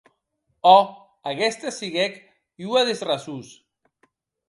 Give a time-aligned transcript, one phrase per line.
[0.69, 0.95] Òc,
[1.33, 2.19] aguesta siguec
[2.71, 3.57] ua des rasons.